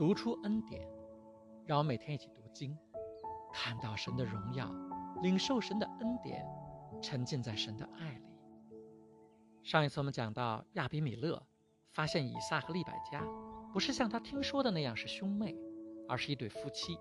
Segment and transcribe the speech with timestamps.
[0.00, 0.80] 读出恩典，
[1.66, 2.74] 让我每天一起读经，
[3.52, 4.66] 看到神的荣耀，
[5.20, 6.42] 领受神的恩典，
[7.02, 8.24] 沉浸在神的爱里。
[9.62, 11.42] 上一次我们讲到亚比米勒
[11.92, 13.22] 发现以撒和利百加
[13.74, 15.54] 不是像他听说的那样是兄妹，
[16.08, 16.98] 而是一对夫妻。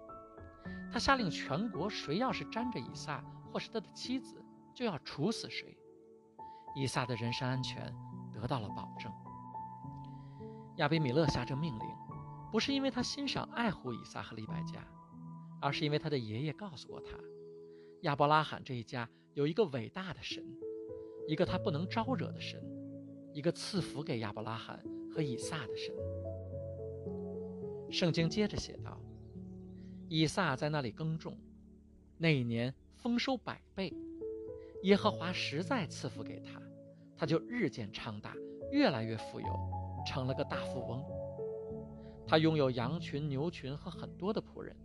[0.91, 3.23] 他下令全国，谁要是沾着以撒
[3.53, 4.43] 或是他的妻子，
[4.75, 5.73] 就要处死谁。
[6.75, 7.95] 以撒的人身安全
[8.33, 9.09] 得到了保证。
[10.75, 11.89] 亚比米勒下这命令，
[12.51, 14.85] 不是因为他欣赏爱护以撒和利百加，
[15.61, 17.17] 而是因为他的爷爷告诉过他，
[18.01, 20.43] 亚伯拉罕这一家有一个伟大的神，
[21.27, 22.61] 一个他不能招惹的神，
[23.33, 25.93] 一个赐福给亚伯拉罕和以撒的神。
[27.91, 28.99] 圣经接着写道。
[30.11, 31.37] 以撒在那里耕种，
[32.17, 33.93] 那一年丰收百倍，
[34.81, 36.59] 耶和华实在赐福给他，
[37.15, 38.33] 他就日渐昌大，
[38.71, 39.47] 越来越富有，
[40.07, 41.05] 成了个大富翁。
[42.29, 44.77] 他拥有羊群、牛群和很多的仆人，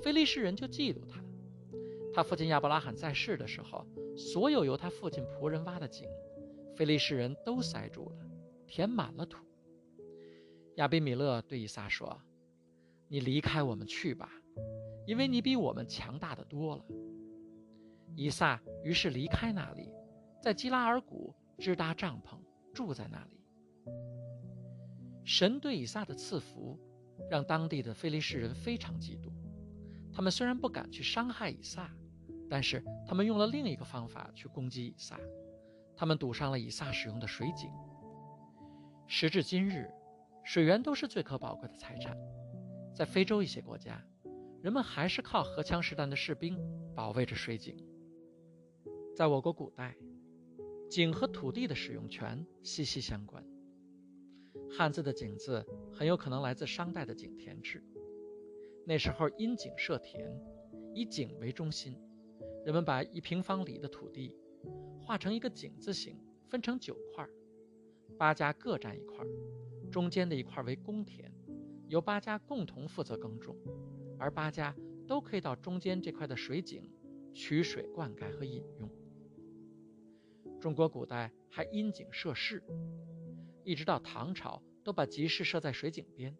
[0.00, 1.20] 非利士人就嫉妒他。
[2.14, 3.84] 他父亲亚伯拉罕在世的时候，
[4.16, 6.08] 所有由他父亲仆人挖的井，
[6.76, 8.16] 非利士人都塞住了，
[8.64, 9.44] 填满了土。
[10.76, 12.16] 亚比米勒对以撒说。
[13.08, 14.30] 你离开我们去吧，
[15.04, 16.84] 因为你比我们强大的多了。
[18.14, 19.90] 以撒于是离开那里，
[20.40, 22.38] 在基拉尔谷支搭帐篷，
[22.72, 23.40] 住在那里。
[25.24, 26.78] 神对以撒的赐福，
[27.30, 29.30] 让当地的非利士人非常嫉妒。
[30.12, 31.90] 他们虽然不敢去伤害以撒，
[32.50, 35.18] 但是他们用了另一个方法去攻击以撒。
[35.96, 37.70] 他们堵上了以撒使用的水井。
[39.06, 39.90] 时至今日，
[40.44, 42.16] 水源都是最可宝贵的财产。
[42.94, 44.02] 在非洲一些国家，
[44.60, 46.58] 人们还是靠荷枪实弹的士兵
[46.94, 47.76] 保卫着水井。
[49.14, 49.94] 在我国古代，
[50.90, 53.44] 井和土地的使用权息息相关。
[54.70, 57.82] 汉字的“井”字很有可能来自商代的井田制。
[58.86, 60.30] 那时候因井设田，
[60.94, 61.96] 以井为中心，
[62.64, 64.36] 人们把一平方里的土地
[65.00, 66.18] 画成一个井字形，
[66.48, 67.28] 分成九块，
[68.18, 69.24] 八家各占一块，
[69.90, 71.32] 中间的一块为公田。
[71.88, 73.54] 由八家共同负责耕种，
[74.18, 74.74] 而八家
[75.06, 76.90] 都可以到中间这块的水井
[77.34, 78.88] 取水灌溉和饮用。
[80.58, 82.62] 中国古代还因井设市，
[83.64, 86.36] 一直到唐朝都把集市设在水井边，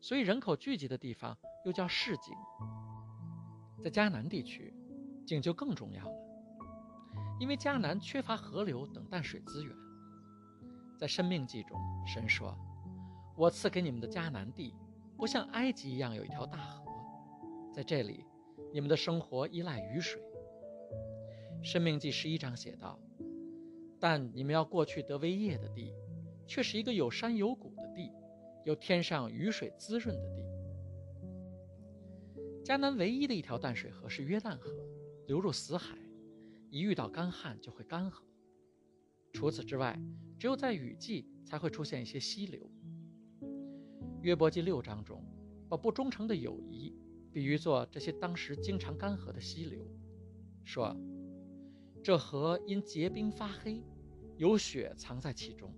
[0.00, 2.34] 所以人口聚集的地方又叫市井。
[3.82, 4.74] 在迦南地区，
[5.26, 6.14] 井就更重要了，
[7.40, 9.74] 因为迦南缺乏河流等淡水资源。
[10.98, 12.56] 在《生命记》中，神说。
[13.34, 14.74] 我赐给你们的迦南地，
[15.16, 16.84] 不像埃及一样有一条大河，
[17.74, 18.26] 在这里，
[18.74, 20.20] 你们的生活依赖雨水。
[21.62, 22.98] 生命记十一章写道
[23.98, 25.94] ：“但你们要过去得为业的地，
[26.46, 28.10] 却是一个有山有谷的地，
[28.64, 30.42] 有天上雨水滋润的地。”
[32.64, 34.70] 迦南唯一的一条淡水河是约旦河，
[35.26, 35.98] 流入死海，
[36.70, 38.22] 一遇到干旱就会干涸。
[39.32, 40.00] 除此之外，
[40.38, 42.70] 只有在雨季才会出现一些溪流。
[44.20, 45.24] 约伯记六章中，
[45.68, 46.94] 把不忠诚的友谊
[47.32, 49.84] 比喻作这些当时经常干涸的溪流，
[50.62, 50.96] 说
[52.04, 53.82] ：“这河因结冰发黑，
[54.36, 55.74] 有雪藏在其中，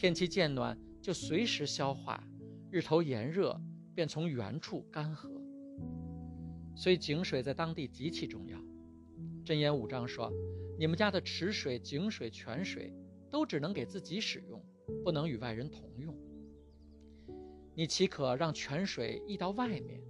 [0.00, 2.26] 天气渐暖就随时消化，
[2.70, 3.60] 日头炎热
[3.94, 5.28] 便从原处干涸。
[6.74, 8.58] 所以井水在当地极其重要。
[9.44, 10.32] 真言五章说：
[10.78, 12.90] 你们家的池水、井水、泉水
[13.28, 14.64] 都只能给自己使用，
[15.04, 16.16] 不能与外人同用。”
[17.76, 20.00] 你岂可让泉水溢到外面？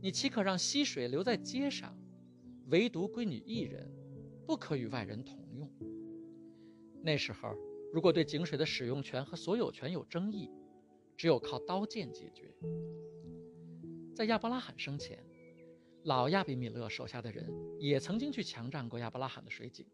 [0.00, 1.94] 你岂可让溪水留在街上？
[2.68, 3.86] 唯独归你一人，
[4.46, 5.70] 不可与外人同用。
[7.02, 7.54] 那时候，
[7.92, 10.50] 如果对井水的使用权和所有权有争议，
[11.16, 12.54] 只有靠刀剑解决。
[14.14, 15.24] 在亚伯拉罕生前，
[16.04, 19.86] 老亚比米勒手下的人也曾经去强占过亚伯拉罕的水井。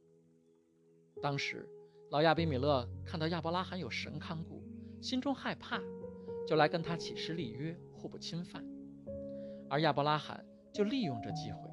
[1.22, 1.69] 当时，
[2.10, 4.62] 老亚比米勒看到亚伯拉罕有神看顾，
[5.00, 5.80] 心中害怕。
[6.44, 8.65] 就来跟他起誓立约，互不侵犯。
[9.71, 11.71] 而亚伯拉罕就利用这机会，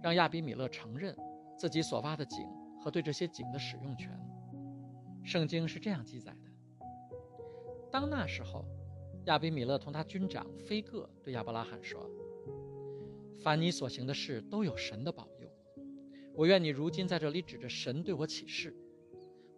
[0.00, 1.14] 让亚比米勒承认
[1.58, 2.46] 自己所挖的井
[2.80, 4.08] 和对这些井的使用权。
[5.26, 6.50] 圣经是这样记载的：
[7.90, 8.64] 当那时候，
[9.24, 12.08] 亚比米勒同他军长菲戈对亚伯拉罕说
[13.42, 15.50] ：“凡你所行的事都有神的保佑。
[16.32, 18.72] 我愿你如今在这里指着神对我起誓，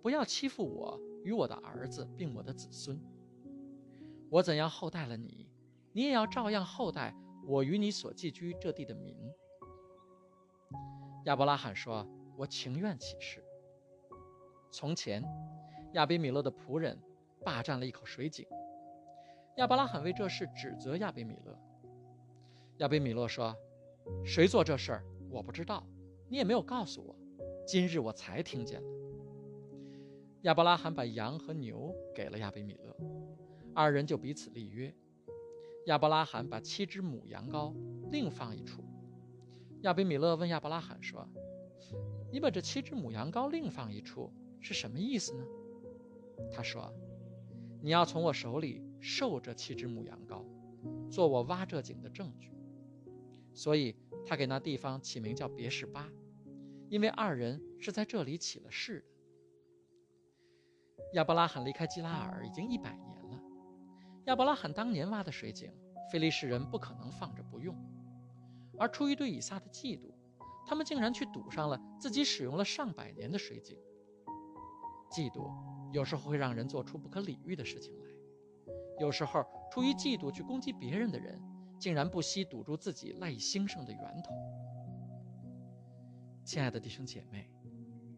[0.00, 2.98] 不要欺负我与我的儿子，并我的子孙。”
[4.30, 5.50] 我怎样厚待了你，
[5.92, 7.14] 你也要照样厚待
[7.46, 9.14] 我与你所寄居这地的民。
[11.26, 13.44] 亚伯拉罕说：“我情愿起誓。”
[14.78, 15.24] 从前，
[15.94, 16.96] 亚比米勒的仆人
[17.44, 18.46] 霸占了一口水井，
[19.56, 21.58] 亚伯拉罕为这事指责亚比米勒。
[22.76, 23.56] 亚比米勒说
[24.24, 25.84] ：“谁做这事儿，我不知道，
[26.28, 27.16] 你也没有告诉我，
[27.66, 28.80] 今日我才听见。”
[30.42, 32.96] 亚伯拉罕把羊和牛给了亚比米勒，
[33.74, 34.94] 二人就彼此立约。
[35.86, 37.74] 亚伯拉罕把七只母羊羔
[38.12, 38.84] 另放一处。
[39.80, 41.28] 亚比米勒问亚伯拉罕说
[42.30, 45.44] ：“你把这七只母羊羔另放一处是什么意思呢？”
[46.52, 46.92] 他说
[47.82, 50.44] ：“你要从我手里受这七只母羊羔，
[51.10, 52.52] 做我挖这井的证据。”
[53.54, 56.08] 所以他给那地方起名叫别是巴，
[56.88, 59.06] 因为二人是在这里起了誓的。
[61.14, 63.42] 亚伯拉罕离开基拉尔已经一百年了。
[64.26, 65.72] 亚伯拉罕当年挖的水井，
[66.12, 67.74] 非利士人不可能放着不用，
[68.78, 70.12] 而出于对以撒的嫉妒，
[70.66, 73.76] 他们竟然去堵上了自己使用了上百年的水井。
[75.10, 75.50] 嫉妒
[75.92, 78.04] 有时候会让人做出不可理喻的事情来，
[79.00, 81.40] 有时候出于嫉妒去攻击别人的人。
[81.80, 84.34] 竟然不惜堵住自己赖以兴盛的源头。
[86.44, 87.48] 亲爱的弟兄姐妹，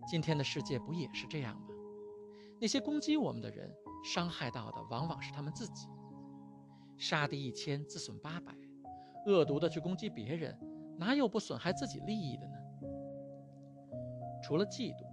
[0.07, 1.67] 今天的世界不也是这样吗？
[2.59, 3.71] 那些攻击我们的人，
[4.03, 5.87] 伤害到的往往是他们自己。
[6.97, 8.55] 杀敌一千，自损八百，
[9.27, 10.59] 恶毒的去攻击别人，
[10.97, 12.55] 哪有不损害自己利益的呢？
[14.43, 15.05] 除了嫉妒，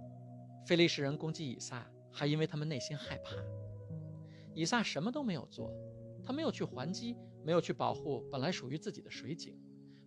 [0.68, 3.32] 非利士人攻击以撒，还因为他们内心害怕。
[4.54, 5.72] 以撒什么都没有做，
[6.22, 7.16] 他没有去还击。
[7.42, 9.58] 没有去保护本来属于自己的水井，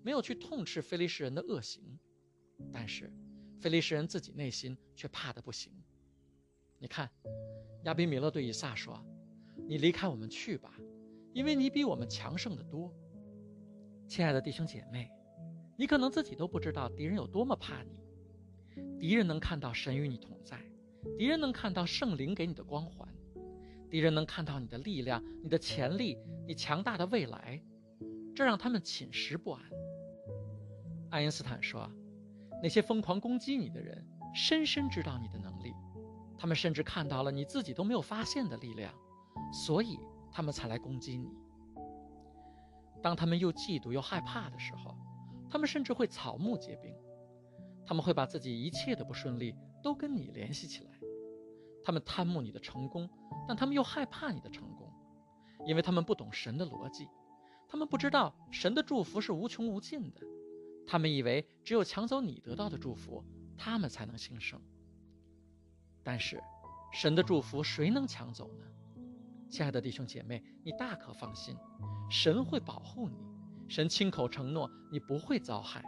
[0.04, 1.98] 没有去痛斥菲利士人的恶行，
[2.72, 3.12] 但是
[3.60, 5.74] 菲利士人自己内心却怕得不行。
[6.78, 7.10] 你看，
[7.86, 9.04] 亚比米勒对以撒说
[9.68, 10.76] ：“你离开我们去吧，
[11.34, 12.94] 因为你比我们强盛的多。”
[14.08, 15.10] 亲爱的弟兄姐妹，
[15.76, 18.01] 你可能自己都不知道敌人有多么怕你。
[19.00, 20.60] 敌人能看到神与你同在，
[21.18, 23.08] 敌人能看到圣灵给你的光环。
[23.90, 27.62] 敌人能看到你的力量、你的潜力、你强大的未来，
[28.34, 29.62] 这让他们寝食不安。
[31.10, 31.92] 爱因斯坦说
[32.64, 35.74] ：“那些疯狂攻击你的人，深深知道你的能力，
[36.38, 38.94] 他们甚至看到了你自己都没有发现的力量，
[39.52, 40.00] 所以
[40.32, 41.28] 他们才来攻击你。
[43.02, 44.96] 当他们又嫉妒又害怕的时候，
[45.50, 46.96] 他们甚至会草木皆兵，
[47.92, 49.54] 他们会把自己一切的不顺利
[49.84, 50.92] 都跟你联系起来。”
[51.84, 53.10] 他们贪慕你的成功，
[53.46, 54.90] 但他们又害怕你的成功，
[55.68, 57.10] 因为他们不懂神的逻辑，
[57.68, 60.22] 他们不知道神的祝福是无穷无尽的，
[60.88, 63.22] 他们以为只有抢走你得到的祝福，
[63.58, 64.62] 他们才能兴盛。
[66.02, 66.42] 但是，
[66.94, 68.66] 神的祝福谁能抢走呢？
[69.50, 71.58] 亲爱的弟兄姐妹，你大可放心，
[72.10, 73.18] 神会保护你，
[73.68, 75.84] 神亲口承诺你不会遭害。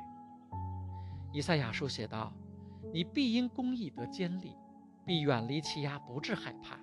[1.33, 2.31] 以赛亚书写道
[2.93, 4.53] ：“你必因公义得坚立。”
[5.05, 6.77] 必远离欺压，不致害怕；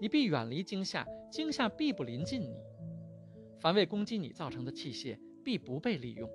[0.00, 2.56] 你必远离惊吓，惊吓必不临近你。
[3.60, 6.28] 凡为攻击你造成的器械，必不被利用。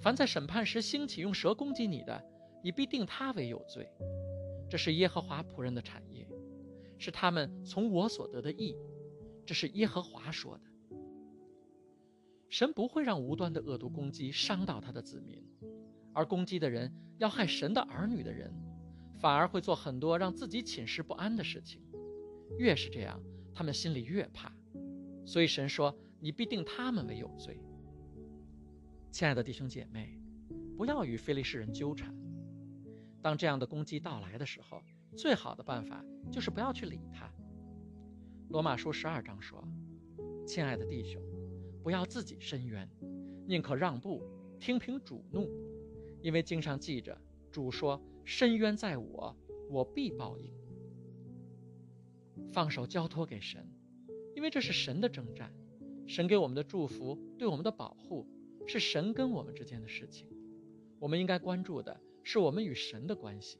[0.00, 2.20] 凡在审判时兴起用蛇攻击你的，
[2.64, 3.88] 你必定他为有罪。
[4.68, 6.28] 这是耶和华仆人的产业，
[6.98, 8.76] 是他们从我所得的益。
[9.46, 10.64] 这是耶和华说的。
[12.48, 15.40] 神不会让无端的恶毒攻击伤到他的子民，
[16.18, 18.52] 而攻击的人要害神的儿女的人。
[19.20, 21.82] 反而会做很多让自己寝食不安的事情，
[22.56, 23.20] 越是这样，
[23.52, 24.52] 他们心里越怕。
[25.26, 27.60] 所以神说：“你必定他们为有罪。”
[29.10, 30.20] 亲爱的弟兄姐妹，
[30.76, 32.14] 不要与非利士人纠缠。
[33.20, 34.80] 当这样的攻击到来的时候，
[35.16, 37.28] 最好的办法就是不要去理他。
[38.50, 39.66] 罗马书十二章说
[40.46, 41.20] ：“亲爱的弟兄，
[41.82, 42.88] 不要自己伸冤，
[43.48, 44.22] 宁可让步，
[44.60, 45.50] 听凭主怒，
[46.22, 47.16] 因为经上记着，
[47.50, 49.34] 主说。”深渊在我，
[49.70, 50.52] 我必报应。
[52.52, 53.66] 放手交托给神，
[54.36, 55.50] 因为这是神的征战，
[56.06, 58.26] 神给我们的祝福，对我们的保护，
[58.66, 60.28] 是神跟我们之间的事情。
[60.98, 63.58] 我们应该关注的是我们与神的关系，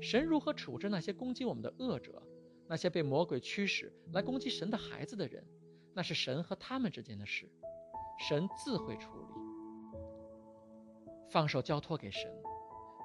[0.00, 2.22] 神如何处置那些攻击我们的恶者，
[2.66, 5.46] 那些被魔鬼驱使来攻击神的孩子的人，
[5.92, 7.46] 那是神和他们之间的事，
[8.26, 9.37] 神自会处理。
[11.30, 12.30] 放手交托给神。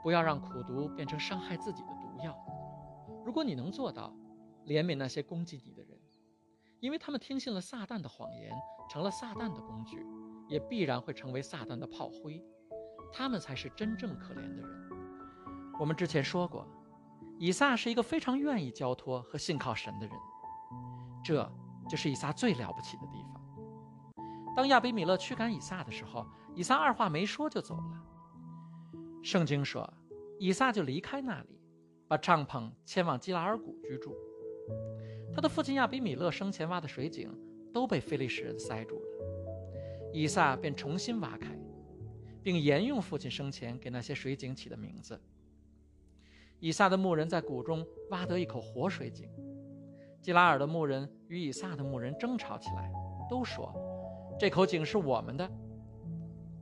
[0.01, 2.37] 不要让苦毒变成伤害自己的毒药。
[3.25, 4.13] 如果你能做到，
[4.65, 5.97] 怜悯那些攻击你的人，
[6.81, 8.53] 因为他们听信了撒旦的谎言，
[8.89, 10.05] 成了撒旦的工具，
[10.49, 12.43] 也必然会成为撒旦的炮灰。
[13.13, 14.89] 他们才是真正可怜的人。
[15.79, 16.67] 我们之前说过，
[17.39, 20.15] 以撒是一个非常愿意交托和信靠神的人，
[21.23, 21.49] 这
[21.87, 23.41] 就是以撒最了不起的地方。
[24.53, 28.03] 当亚比米勒驱赶以撒的时候，以撒二话没说就走了。
[29.23, 29.89] 圣经说，
[30.37, 31.57] 以撒就离开那里，
[32.09, 34.13] 把帐篷迁往基拉尔谷居住。
[35.33, 37.33] 他的父亲亚比米勒生前挖的水井，
[37.73, 40.11] 都被非利士人塞住了。
[40.11, 41.57] 以撒便重新挖开，
[42.43, 45.19] 并沿用父亲生前给那些水井起的名字。
[46.59, 49.29] 以撒的牧人在谷中挖得一口活水井，
[50.21, 52.91] 基拉尔的牧人与以撒的牧人争吵起来，
[53.29, 53.73] 都说
[54.37, 55.49] ：“这口井是我们的。”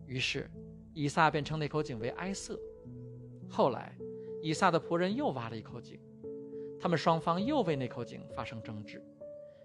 [0.06, 0.50] 于是，
[0.94, 2.60] 以撒便称那口井为埃瑟。
[3.50, 3.98] 后来，
[4.42, 6.00] 以撒的仆人又挖了一口井，
[6.80, 9.02] 他们双方又为那口井发生争执，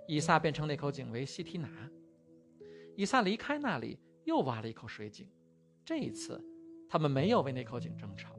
[0.06, 1.68] 以撒便称那口井为西提拿。
[2.96, 5.28] 以撒离开那里，又挖了一口水井。
[5.84, 6.42] 这一次，
[6.88, 8.34] 他们没有为那口井争吵，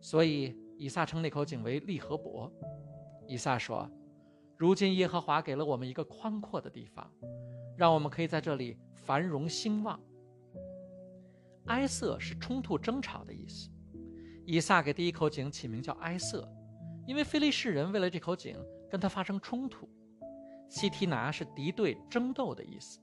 [0.00, 2.52] 所以以撒称那口井为利和伯。
[3.26, 3.88] 以撒说
[4.58, 7.08] ：“如今耶和华给了我们一个宽阔的地方，
[7.76, 9.98] 让我们可以在这里繁荣兴旺。”
[11.70, 13.70] 埃瑟是冲突争吵的意思。
[14.44, 16.46] 以撒给第一口井起名叫埃瑟，
[17.06, 18.56] 因为非利士人为了这口井
[18.90, 19.88] 跟他发生冲突。
[20.68, 22.98] 西提拿是敌对争斗的意思。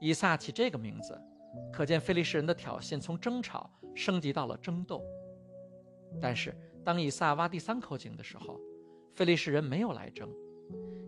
[0.00, 1.20] 以撒起这个名字，
[1.70, 5.02] 可见非利士人的挑衅从争吵升级到了争斗。
[6.20, 8.58] 但是当以撒挖第三口井的时候，
[9.14, 10.28] 非利士人没有来争。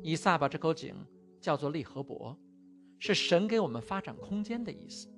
[0.03, 0.95] 以撒把这口井
[1.41, 2.39] 叫做利和伯，
[2.99, 5.09] 是神给我们发展空间的意思。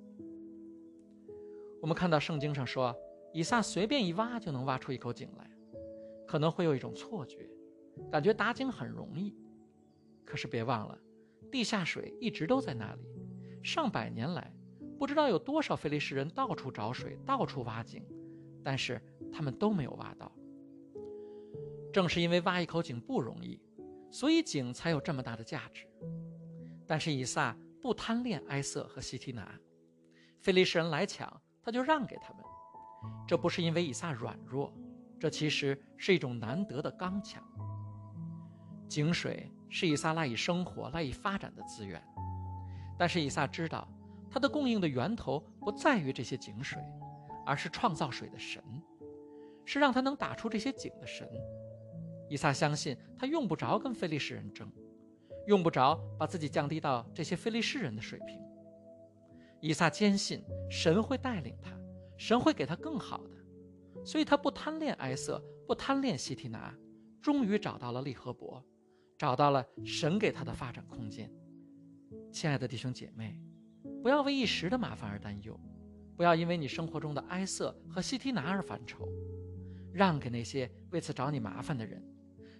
[1.87, 2.93] 我们看到圣经上说，
[3.31, 5.49] 以撒随便一挖就能挖出一口井来，
[6.27, 7.49] 可能会有一种错觉，
[8.11, 9.33] 感觉打井很容易。
[10.25, 10.99] 可是别忘了，
[11.49, 13.01] 地下水一直都在那里。
[13.63, 14.53] 上百年来，
[14.99, 18.05] 不知道有多少菲利士人到处找水，到处挖井，
[18.61, 19.01] 但是
[19.31, 20.29] 他们都没有挖到。
[21.93, 23.61] 正是因为挖一口井不容易，
[24.11, 25.87] 所以井才有这么大的价值。
[26.85, 29.57] 但是以撒不贪恋埃瑟和西提拿，
[30.41, 32.41] 菲利士人来抢，他就让给他们。
[33.27, 34.73] 这不是因为以撒软弱，
[35.19, 37.43] 这其实是一种难得的刚强。
[38.87, 42.01] 井水是以撒赖以生活、赖以发展的资源。
[42.97, 43.85] 但是以撒知道，
[44.31, 46.81] 他的供应的源头不在于这些井水，
[47.45, 48.63] 而是创造水的神，
[49.65, 51.29] 是让他能打出这些井的神。
[52.29, 54.71] 以撒相信他用不着跟非利士人争，
[55.47, 58.39] 用不着把自己降低到这些非利士人的水平。
[59.61, 61.71] 以撒坚信神会带领他，
[62.17, 66.75] 神会给他更好的，所以他不贪恋埃瑟，不贪恋西提拿，
[67.21, 68.63] 终于找到了利和伯，
[69.17, 71.31] 找到了神给他的发展空间。
[72.31, 73.41] 亲爱的弟兄姐妹，
[74.03, 75.59] 不要为一时的麻烦而担忧，
[76.15, 79.07] 不要因为你生活中的埃瑟和西提拿而烦愁，
[79.91, 82.03] 让给那些为此找你麻烦的人。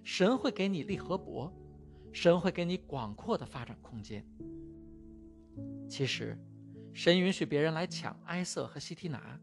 [0.03, 1.53] 神会给你利和伯，
[2.13, 4.25] 神会给你广阔的发展空间。
[5.89, 6.37] 其实，
[6.97, 9.39] 神允许别人来抢埃瑟和西提拿，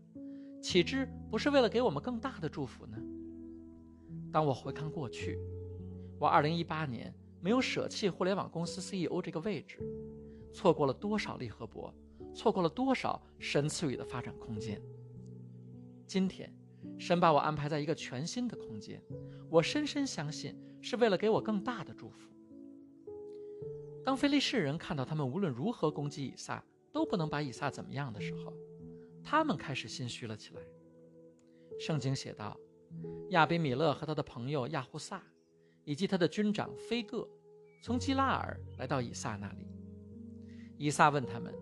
[0.60, 2.96] 岂知不是为了给我们更大的祝福呢？
[4.32, 5.38] 当我回看过去，
[6.18, 7.14] 我2018年。
[7.40, 9.78] 没有舍弃互联网公司 CEO 这个位置，
[10.52, 11.94] 错过了多少利和伯，
[12.34, 14.80] 错过了多少神赐予的发展空间。
[16.06, 16.52] 今天，
[16.98, 19.00] 神把我安排在一个全新的空间，
[19.48, 22.30] 我深深相信是为了给我更大的祝福。
[24.04, 28.54] 当菲利士人看到他们无论如何攻击以撒都不能把以撒怎么样的时候，
[29.22, 30.62] 他们开始心虚了起来。
[31.78, 32.56] 圣经写道：
[33.30, 35.20] 亚比米勒和他的朋友亚胡萨。
[35.86, 37.28] 以及他的军长菲戈，
[37.82, 39.68] 从基拉尔来到以撒那里。
[40.78, 41.52] 以撒问他们：“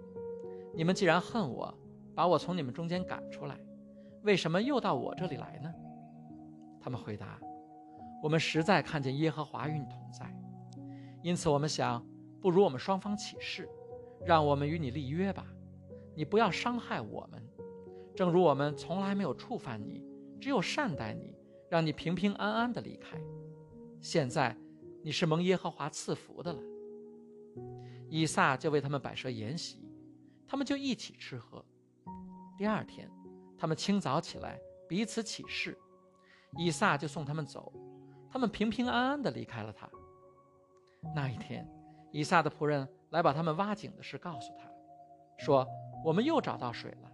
[0.73, 1.77] 你们既然恨我，
[2.15, 3.59] 把我从你们中间赶出来，
[4.23, 5.75] 为什么又到我这里来呢？”
[6.81, 7.41] 他们回答
[8.23, 10.33] ：“我们实在看见耶和华与你同在，
[11.21, 12.01] 因此我们想，
[12.41, 13.69] 不如我们双方起誓，
[14.25, 15.47] 让我们与你立约吧。
[16.15, 17.43] 你不要伤害我们，
[18.15, 20.05] 正如我们从来没有触犯你，
[20.41, 21.35] 只有善待你，
[21.71, 23.19] 让你平平安安的离开。”
[24.01, 24.57] 现在，
[25.03, 26.61] 你是蒙耶和华赐福的了。
[28.09, 29.89] 以撒就为他们摆设筵席，
[30.47, 31.65] 他们就一起吃喝。
[32.59, 33.11] 第二天，
[33.57, 35.79] 他们清早起来，彼此起誓，
[36.59, 37.73] 以撒就送他们走，
[38.29, 39.89] 他们平平安安的离开了他。
[41.15, 41.67] 那一天，
[42.13, 44.71] 以撒的仆人来把他们挖井的事告诉他，
[45.39, 45.67] 说
[46.05, 47.11] ：“我们又找到水了。”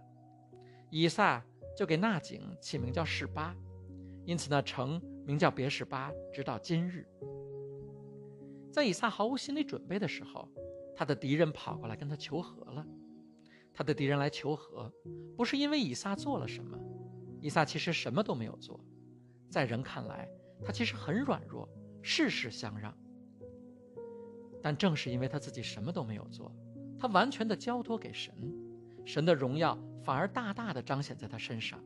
[0.91, 1.43] 以撒
[1.75, 3.55] 就给那井起名叫示巴，
[4.25, 5.01] 因此那城。
[5.25, 7.07] 名叫别是巴，直到今日。
[8.73, 10.49] 在以撒毫无心理准备的时候，
[10.95, 12.83] 他的敌人跑过来跟他求和了。
[13.71, 14.91] 他的敌人来求和，
[15.37, 16.75] 不是因为以撒做了什么，
[17.41, 18.83] 以撒其实什么都没有做。
[19.51, 20.27] 在人看来，
[20.65, 21.69] 他其实很软弱，
[22.01, 22.91] 事事相让。
[24.61, 26.51] 但正是因为他自己什么都没有做，
[26.99, 28.33] 他完全的交托给神，
[29.05, 31.79] 神的荣耀反而大大的彰显在他身上。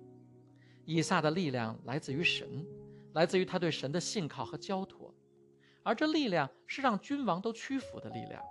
[0.86, 2.66] 以撒的力量来自于神。
[3.14, 5.14] 来自于他对神的信靠和交托，
[5.84, 8.42] 而这力量是让君王都屈服的力量，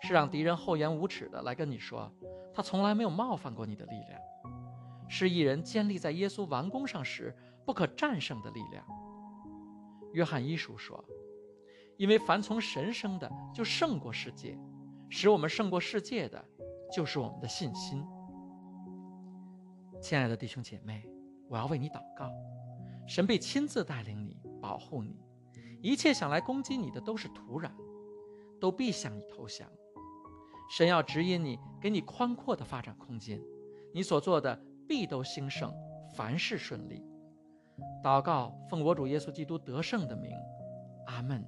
[0.00, 2.08] 是让敌人厚颜无耻的来跟你说，
[2.54, 4.20] 他从来没有冒犯过你的力量，
[5.08, 7.36] 是一人建立在耶稣完工上时
[7.66, 8.86] 不可战胜的力量。
[10.12, 11.04] 约翰一书说
[11.96, 14.56] ：“因为凡从神生的，就胜过世界；
[15.08, 16.44] 使我们胜过世界的，
[16.92, 18.04] 就是我们的信心。”
[20.00, 21.08] 亲爱的弟兄姐妹，
[21.48, 22.30] 我要为你祷告，
[23.06, 25.16] 神必亲自带领你，保护你。
[25.80, 27.72] 一切想来攻击你的都是徒然，
[28.60, 29.68] 都必向你投降。
[30.70, 33.40] 神要指引你，给你宽阔的发展空间，
[33.92, 34.58] 你所做的
[34.88, 35.72] 必都兴盛，
[36.14, 37.04] 凡事顺利。
[38.02, 40.32] 祷告，奉我主耶稣基督得胜的名，
[41.06, 41.44] 阿门。